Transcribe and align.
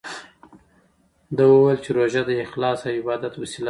ده 1.35 1.43
وویل 1.47 1.79
چې 1.85 1.89
روژه 1.97 2.21
د 2.25 2.31
اخلاص 2.45 2.79
او 2.85 2.93
عبادت 2.99 3.33
وسیله 3.41 3.57
ده. 3.57 3.59